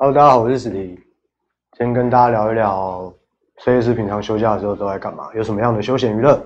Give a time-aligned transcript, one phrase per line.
[0.00, 0.96] Hello，大家好，我是史迪。
[1.76, 3.12] 今天跟大家聊一聊
[3.64, 6.40] 设计师平常休假的时候都在干嘛，有什么样的休闲娱乐。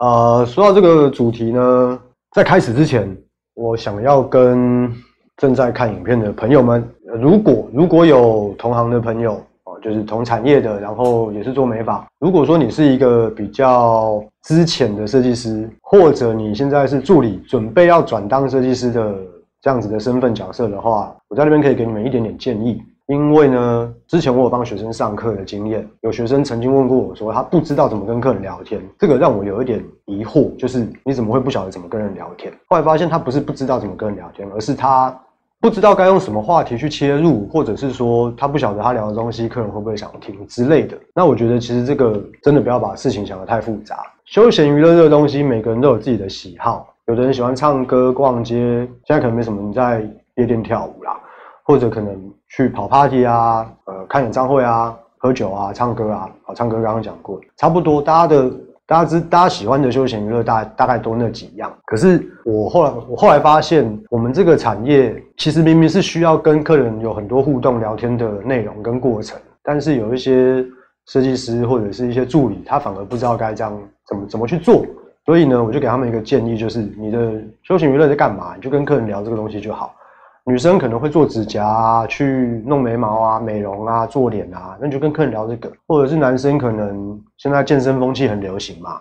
[0.00, 3.16] 呃，说到这个主题呢，在开始之前，
[3.54, 4.92] 我想要跟
[5.36, 6.84] 正在看影片的朋友们，
[7.20, 19.14] 如果如果有同行的朋友哦，就是同产业的，然后也是做美发，如果说你是一个比较资浅的设计师，或者你现在是助理，准备要转当设计师的。
[19.62, 22.82] 这样子的身份角色的话，我在那边可以给你们一点点建议。
[23.06, 32.52] 因为呢，之前我有帮学生上课的经验，有学生曾经问过我说，他不知道怎么跟客人聊天，这个让我有一点疑惑，就是你怎么会不晓得怎么跟人聊天？
[32.68, 35.12] 后来发现他不是不知道怎么跟人聊天，而是他
[35.60, 40.96] 不知道该用什么话题去切入，或者是说他不晓得他聊的东西客人会不会想听之类的。
[41.12, 44.06] 那我觉得其实这个真的不要把事情想得太复杂。
[44.24, 46.89] 休闲娱乐这个东西，每个人都有自己的喜好。
[47.10, 49.60] 有的人喜欢唱歌、逛街，现在可能没什么。
[49.60, 51.18] 你在夜店跳舞啦，
[51.64, 52.16] 或者可能
[52.48, 56.30] 去跑 party 啊，呃，看演唱会啊，喝酒啊，唱歌啊。
[56.44, 58.00] 好，唱歌刚刚讲过，差不多。
[58.00, 58.50] 大家的
[58.86, 61.72] 大家知，大家喜欢的休闲娱乐大大概都那几样。
[61.84, 70.64] 可是我后来我后来发现，我们这个产业其实明明是需要跟客人有很多互动、聊天的内容跟过程，但是有一些
[71.06, 74.86] 设计师或者是一些助理，他反而不知道该这样怎么怎么去做。
[75.30, 78.52] 所以呢，我就给他们一个建议，就是你的休闲娱乐在干嘛？
[78.56, 79.94] 你就跟客人聊这个东西就好。
[80.42, 85.70] 女生可能会做指甲啊，去弄眉毛啊、美容啊、做脸啊，那你就跟客人聊这个。
[85.86, 89.00] 或者是男生可能现在健身风气很流行嘛，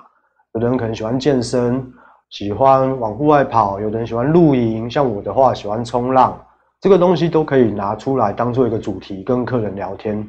[0.53, 1.83] 有的人可能喜欢健身，
[2.29, 6.39] 喜欢往户外跑；有的人喜欢露营，像我的话喜欢冲浪，
[6.79, 10.23] 这个东西都可以拿出来当做一个主题，跟客人聊天，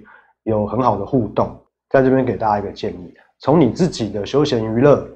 [0.44, 1.54] 有很好的互动。
[1.90, 5.06] 在这边给大家一个建议：从你自己的休闲娱乐。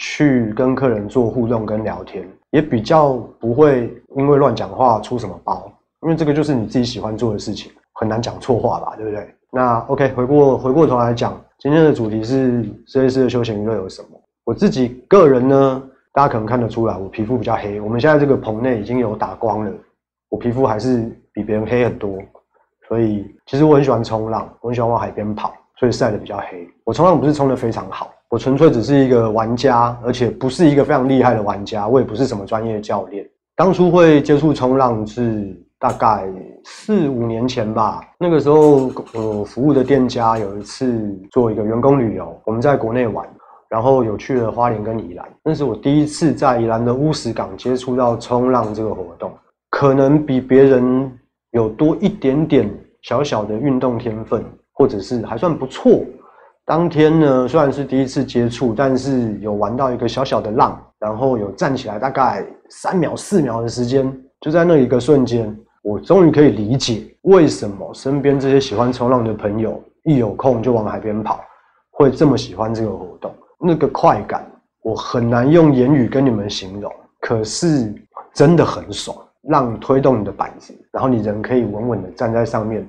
[0.00, 5.70] 去跟客人做互动跟聊天，也比较不会因为乱讲话出什么包，
[6.00, 9.28] 因为这个就是你自己喜欢做的事情，很难讲错话吧，对不对？
[9.52, 14.18] 那 OK，回过回过头来讲，今天的主题是设计师的休闲娱乐有什么？
[14.44, 15.82] 我自己个人呢，
[16.14, 17.78] 大家可能看得出来，我皮肤比较黑。
[17.78, 19.70] 我们现在这个棚内已经有打光了，
[20.30, 22.18] 我皮肤还是比别人黑很多，
[22.88, 26.66] 所以其实我很喜欢冲浪，我很喜欢往海边跑，所以晒得比较黑。
[26.84, 28.10] 我冲浪不是冲得非常好。
[28.30, 31.88] 我纯粹只是一个玩家，而且不是一个非常厉害的玩家。
[31.88, 33.28] 我也不是什么专业教练。
[33.56, 36.24] 当初会接触冲浪是大概
[36.64, 38.00] 四五年前吧。
[38.20, 43.28] 那个时候，我服务的店家有一次做一个员工旅游，我们在国内玩，
[43.68, 45.28] 然后有去了花莲跟宜兰。
[45.42, 49.32] 那是我第一次在宜兰的乌石港接触到冲浪这个活动，
[49.70, 51.10] 可能比别人
[51.50, 52.70] 有多一点点
[53.02, 56.00] 小小的运动天分，或者是还算不错。
[56.70, 64.08] 当天呢，虽然是第一次接触，但是有玩到一个小小的浪，然后有站起来大概三秒、四秒的时间，
[64.40, 71.40] 就在那一个瞬间，我终于可以理解为什么身边这些喜欢冲浪的朋友一有空就往海边跑，
[71.90, 73.34] 会这么喜欢这个活动。
[73.58, 74.48] 那个快感，
[74.82, 77.92] 我很难用言语跟你们形容，可是
[78.32, 79.16] 真的很爽。
[79.48, 82.88] 浪推动你的板子，然后你人可以稳稳的站在上面。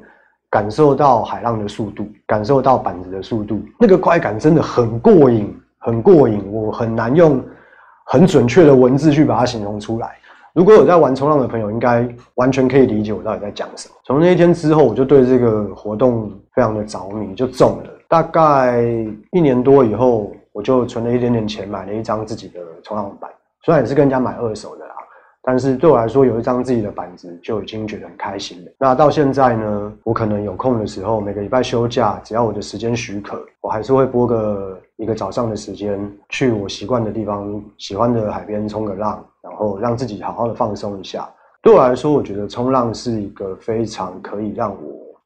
[0.51, 6.45] 感受到海浪的速度，感受到板子的速度，那个快感真的很过瘾，很过瘾。
[6.51, 7.41] 我很难用
[8.05, 10.11] 很准确的文字去把它形容出来。
[10.53, 13.95] 如果有在玩冲浪的朋友，应该完全可以理解我到底在讲什么。
[14.03, 17.89] 从那一天之后，我就对这个活动非常的着迷，就中了。
[18.09, 18.83] 大概
[19.31, 23.31] 一年多以后，我就存了一点点钱，买了一张自己的冲浪板，
[23.63, 24.85] 虽然也是跟人家买二手的。
[25.43, 28.71] 但是对我来说，有一张自己的板子就已经觉得很开心了。
[28.77, 41.27] 那到现在呢，我可能有空的时候，每个礼拜休假，只要我的时间许可，我还是会拨个一个早上的时间，去我习惯的地方、喜欢的海边冲个浪，然后让自己好好的放松一下。
[41.63, 44.77] 对我来说，我觉得冲浪是一个非常可以让我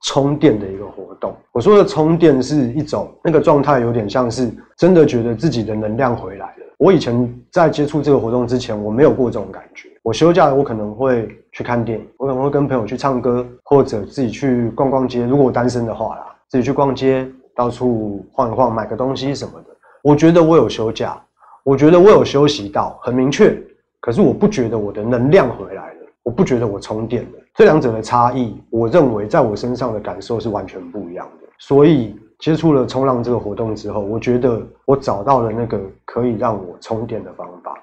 [0.04, 1.36] 充电的一个活动。
[1.52, 6.65] 我说的充电是一种那个状态，有点像是真的觉得自己的能量回来了。
[6.78, 9.90] 我以前在接触这个活动之前，我没有过这种感觉。
[10.04, 15.26] 我休假，我可能会去看电影，我可能会跟朋友去唱歌，或者自己去逛逛街。
[15.26, 19.68] 如果我单身的话啦，自己去逛街，到处晃一晃，买个东西什么的。
[20.04, 21.20] 我觉得我有休假，
[21.64, 23.58] 我觉得我有休息到，很明确。
[24.00, 27.30] 可是我不觉得我的能量回来了，我不觉得我充电了。
[27.56, 31.48] 这两者的差异，我认为在我身上的感受是完全不一样的。
[31.58, 37.74] 所以接触了冲浪这个活动之后，我觉得我找到了那个可以让我充电的方法。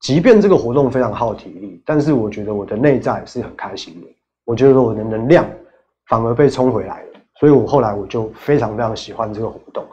[0.00, 4.06] 即便这个活动非常耗体力，但是我觉得我的内在是很开心的。
[4.44, 5.46] 我觉得我的能量
[6.08, 9.84] 反而被充回来了，所以我后来我就非常非常喜欢这个活动。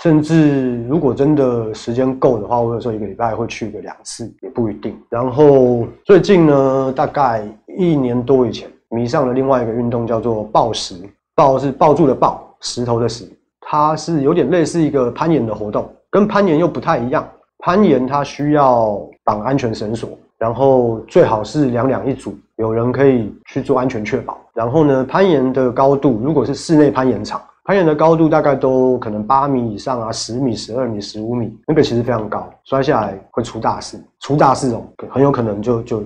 [0.00, 4.96] 甚至如果真的时间够的话，我有时候一个礼拜会去个两次，也不一定。
[5.08, 7.44] 然后最近呢，大概
[7.76, 10.94] 一年多以前，迷上了另外一个运动，叫做抱石。
[11.34, 13.28] 抱是抱住的抱，石头的石。
[13.60, 17.28] 它是有点类似一个攀岩的活动，跟攀岩又不太一样。
[17.58, 24.38] 攀岩它需要绑安全绳索，然后最好是两两一组，有人可以去做安全确保。
[24.54, 27.40] 然后呢，攀岩的高度，如果是室内攀岩场。
[27.64, 36.02] 攀岩的高度大概都可能八米以上啊，十米、十二米、十五米，那个其实非常高，摔下来会出大事，出大事哦，很有可能就就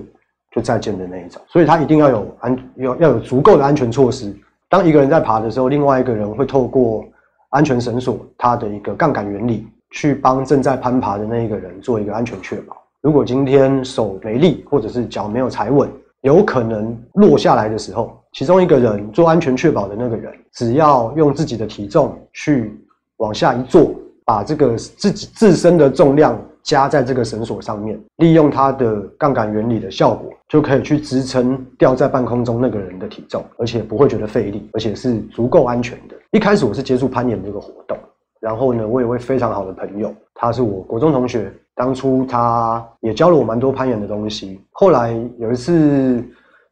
[0.51, 1.41] 就再见的那一种。
[1.47, 4.35] 所以它一定要有安，要要有足够的安全措施。
[4.73, 7.05] 当一个人在爬的时候，另外一个人会透过
[7.49, 12.75] 安全绳索，它的一个杠杆原理，去帮正在攀爬的那一个人做一个安全确保。
[12.99, 15.87] 如果今天手没力，或者是脚没有踩稳，
[16.21, 18.19] 有可能落下来的时候。
[18.31, 22.75] 其中一个人做安全确保的那个人，只要用自己的体重去
[23.17, 23.91] 往下一坐，
[24.25, 36.15] 把这个自己自身的重量加在这个绳索上面，利用它的杠杆原理的效果，就可以去支撑吊在半空中那个人的体重，而且不会觉得费力，而且是足够安全的。
[36.31, 37.97] 一开始我是接触攀岩这个活动，
[38.39, 44.59] 然后呢，我有位非常好的朋友，他是我国中同学，当初他也教了我蛮多攀岩的东西。
[44.71, 46.23] 后来有一次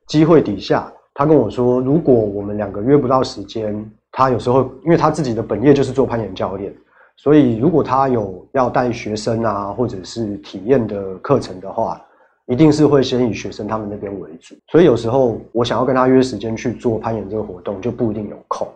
[0.08, 0.92] 机会底下。
[1.14, 6.74] 他跟我说，如果我们两个约不到时间，他有时候因为他自己的本业就是做攀岩教练，
[7.22, 12.02] 所以如果他有要带学生啊，或者是体验的课程的话，
[12.48, 14.56] 一定是会先以学生他们那边为主。
[14.72, 18.68] 所以有时候我想要跟他约时间去做攀岩这个活动，就不一定有空，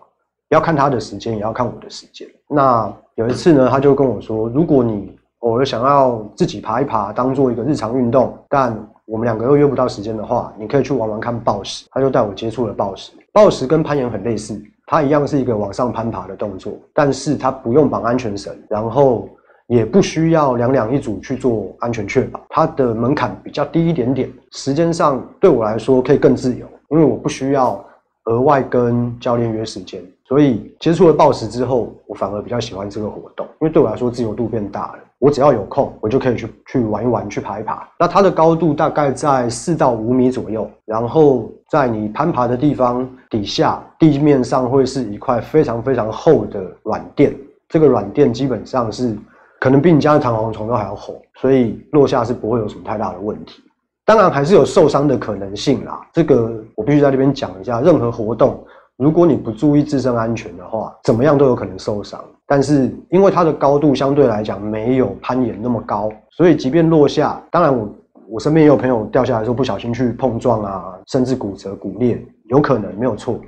[0.49, 2.27] 要看他的时间，也要看我的时间。
[2.47, 11.87] 那有一次呢，他就跟我说，如果你偶尔想要自己爬一爬，当做一个日常运动，但我们两个又约不到时间的话，你可以去玩玩看暴石。
[11.89, 13.11] 他就带我接触了暴石。
[13.31, 19.27] 暴石跟攀岩很类似，它一样是一个往上攀爬的动作，但是它不用绑安全绳，然后
[19.67, 22.39] 也不需要两两一组去做安全确保。
[22.49, 27.83] 它的门槛比较低一点点，时间上对我来说可以更自由，因为我不需要
[28.25, 30.01] 额外跟教练约时间。
[30.27, 34.99] 所以接触了暴食之后，我反而比较喜欢这个活动，因为对我来说自由度变大了。
[35.25, 37.89] 我只要有空，我就可以去去玩一玩，去爬一爬。
[37.97, 47.35] 那它的高度大概在四到五米左右，然后在你攀爬的地方底下地面上会是一块非常非常厚的软垫，
[47.67, 49.17] 这个软垫基本上是
[49.59, 53.63] 可能比你家的弹簧床都还要厚，所以落下是不会有什么太大的问题。
[54.05, 57.81] 当然还是有受伤的可能性啦，这个我必须在这边讲一下。
[57.81, 58.63] 任何活动，
[58.97, 62.23] 如果你不注意自身安全的话，怎么样都有可能受伤。
[62.47, 67.89] 但是因为它的高度相对来讲没有攀岩那么高，所以即便落下，当然我
[68.29, 73.39] 我身边也有朋友掉下来的时候不小心去碰撞啊，甚至骨折骨裂，有可能没有错。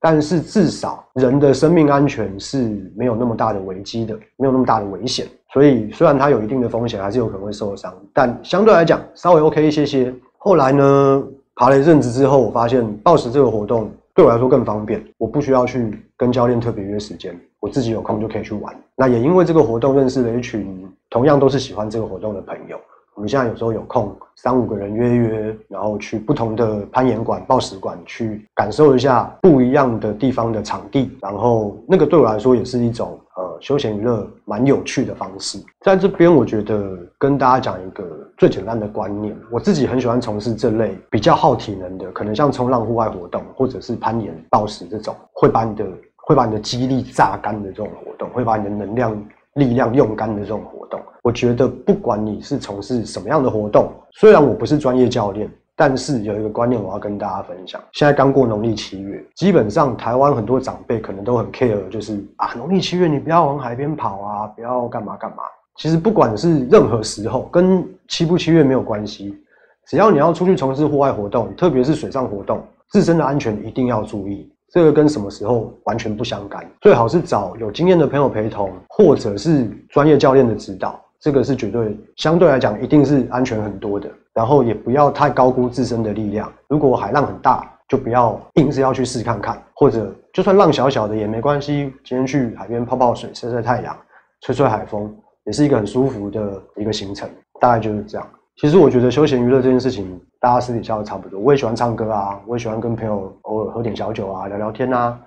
[0.00, 5.26] 但是至少人的生命安全是没有那么大的危机的，没有那么大的危险。
[5.52, 10.14] 所以虽然它有一定的风险，还是有可能会受伤，但相对来讲稍微 OK 一些些。
[10.38, 11.22] 后来呢，
[11.56, 17.38] 爬了一阵子之后，我发现暴食这个活动对我来说更方便，我不需要去跟教练特别约时间。
[17.60, 22.76] 我自己有空就可以去玩，那也因为这个活动认识了一群同样都是喜欢这个活动的朋友。
[23.14, 35.58] 我们现在有时候有空，三五个人约约，然后去不同的攀岩馆、报石馆去感受一下不一样的地方的场地，然后那个对我来说也是一种呃休闲娱乐蛮有趣的方式。
[35.80, 38.04] 在这边，我觉得跟大家讲一个
[38.36, 45.86] 最简单的观念，我自己很喜欢从事这类比较耗体能的，可能像冲浪户外活动，或者是攀岩、暴石这种，会把你的。
[46.28, 49.18] 会把你的肌力榨干的这种活动，会把你的能量、
[49.54, 57.80] 力量用干的这种活动，我觉得不管你是从事什么样的活动，虽然我不是专业教练，但是有一个观念我要跟大家分享。
[57.92, 65.44] 现在刚过农历七月，基本上台湾很多长辈可能都很 care，就是啊，农历七月你不要往海边跑啊，不要干嘛干嘛。
[65.76, 69.38] 其实不管是任何时候，跟七不七月没有关系，
[69.86, 74.52] 只要你要出去从事户外活动，特别是水上活动，自身的安全一定要注意。
[74.70, 84.10] 这个跟什么时候完全不相干，最好是找有经验的朋友陪同，或者是专业教练的指导，这个是绝对相对来讲一定是安全很多的。
[84.38, 93.96] 然后也不要太高估自身的力量，如果海浪很大，就不要硬是要去试看看，或者就算浪小小的也没关系，今天去海边泡泡水、晒晒太阳、
[94.42, 97.28] 吹吹海风，也是一个很舒服的一个行程。
[97.58, 98.24] 大概就是这样。
[98.58, 101.40] 其实我觉得休闲娱乐这件事情，大家私底下都差不多。
[101.40, 105.18] 我也喜欢唱歌啊，我也喜欢跟朋友偶尔喝点小酒啊，聊聊天啊。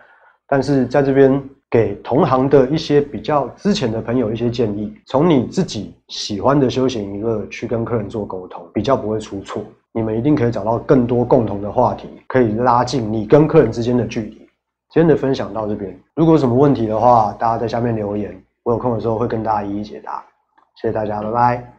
[0.47, 9.63] 但是在这边给同行的一些比较之前的朋友一些建议：从你自己喜欢的休闲娱乐去跟客人做沟通，比较不会出错。
[9.93, 14.37] 你们一定可以找到更多共同的话题，可以拉近你跟客人之间的距离。
[14.93, 20.21] 今天的分享到这边，如果有什么问题的话，大家在下面留言，我有空的时候会跟大家一一解答。
[20.81, 21.73] 谢谢大家，拜拜。